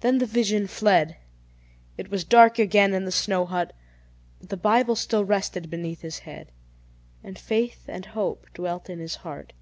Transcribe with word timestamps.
Then 0.00 0.20
the 0.20 0.24
vision 0.26 0.66
fled. 0.66 1.18
It 1.98 2.10
was 2.10 2.24
dark 2.24 2.58
again 2.58 2.94
in 2.94 3.04
the 3.04 3.12
snow 3.12 3.44
hut: 3.44 3.74
but 4.40 4.48
the 4.48 4.56
Bible 4.56 4.96
still 4.96 5.22
rested 5.22 5.68
beneath 5.68 6.00
his 6.00 6.20
head, 6.20 6.50
and 7.22 7.38
faith 7.38 7.84
and 7.86 8.06
hope 8.06 8.46
dwelt 8.54 8.88
in 8.88 9.00
his 9.00 9.16
heart. 9.16 9.52